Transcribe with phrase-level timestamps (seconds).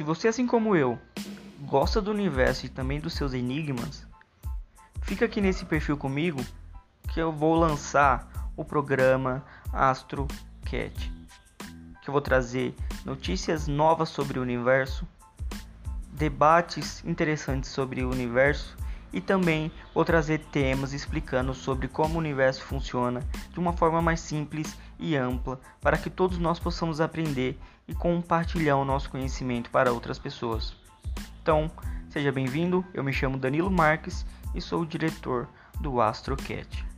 [0.00, 0.98] Se você, assim como eu,
[1.60, 4.06] gosta do universo e também dos seus enigmas,
[5.02, 6.42] fica aqui nesse perfil comigo
[7.10, 11.12] que eu vou lançar o programa AstroCat,
[12.00, 12.74] que eu vou trazer
[13.04, 15.06] notícias novas sobre o universo,
[16.14, 18.74] debates interessantes sobre o universo
[19.12, 23.22] e também vou trazer temas explicando sobre como o universo funciona
[23.52, 28.76] de uma forma mais simples e ampla para que todos nós possamos aprender e compartilhar
[28.76, 30.76] o nosso conhecimento para outras pessoas.
[31.42, 31.70] Então,
[32.08, 32.84] seja bem-vindo.
[32.94, 34.24] Eu me chamo Danilo Marques
[34.54, 35.48] e sou o diretor
[35.80, 36.89] do AstroCat.